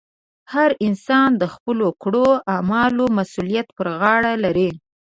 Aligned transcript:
هر 0.53 0.69
انسان 0.87 1.29
د 1.41 1.43
خپلو 1.53 1.87
کړو 2.03 2.27
اعمالو 2.53 3.05
مسؤلیت 3.17 3.67
پر 3.77 3.87
غاړه 3.99 4.33
لري. 4.43 4.69